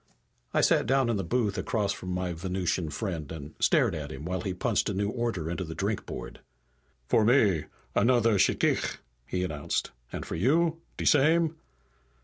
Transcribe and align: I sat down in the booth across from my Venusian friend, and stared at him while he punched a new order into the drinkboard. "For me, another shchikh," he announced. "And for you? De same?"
I 0.51 0.61
sat 0.61 0.87
down 0.87 1.09
in 1.11 1.17
the 1.17 1.23
booth 1.23 1.59
across 1.59 1.93
from 1.93 2.09
my 2.09 2.33
Venusian 2.33 2.89
friend, 2.89 3.31
and 3.31 3.53
stared 3.59 3.93
at 3.93 4.11
him 4.11 4.25
while 4.25 4.41
he 4.41 4.51
punched 4.51 4.89
a 4.89 4.95
new 4.95 5.09
order 5.11 5.47
into 5.47 5.63
the 5.63 5.75
drinkboard. 5.75 6.37
"For 7.07 7.23
me, 7.23 7.65
another 7.93 8.39
shchikh," 8.39 8.97
he 9.27 9.43
announced. 9.43 9.91
"And 10.11 10.25
for 10.25 10.33
you? 10.33 10.81
De 10.97 11.05
same?" 11.05 11.57